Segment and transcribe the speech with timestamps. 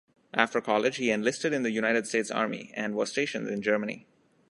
[0.33, 4.07] After college, he enlisted in the United States Army, and was stationed in Germany.